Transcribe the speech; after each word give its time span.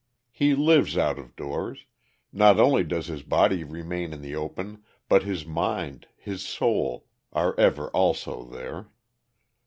He 0.31 0.55
lives 0.55 0.97
out 0.97 1.19
of 1.19 1.35
doors; 1.35 1.85
not 2.33 2.59
only 2.59 2.83
does 2.83 3.05
his 3.05 3.21
body 3.21 3.63
remain 3.63 4.13
in 4.13 4.21
the 4.23 4.35
open, 4.35 4.81
but 5.07 5.21
his 5.21 5.45
mind, 5.45 6.07
his 6.17 6.41
soul, 6.43 7.05
are 7.33 7.53
ever 7.59 7.89
also 7.89 8.43
there. 8.45 8.87